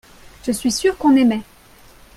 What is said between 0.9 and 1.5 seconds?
qu'on aimaient.